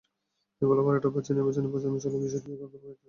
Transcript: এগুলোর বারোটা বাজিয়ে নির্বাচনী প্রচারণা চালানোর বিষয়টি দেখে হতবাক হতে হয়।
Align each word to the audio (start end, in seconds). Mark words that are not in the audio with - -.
এগুলোর 0.61 0.85
বারোটা 0.85 1.09
বাজিয়ে 1.09 1.35
নির্বাচনী 1.37 1.67
প্রচারণা 1.71 1.99
চালানোর 2.03 2.23
বিষয়টি 2.25 2.47
দেখে 2.47 2.63
হতবাক 2.63 2.71
হতে 2.73 2.87
হয়। 2.87 2.97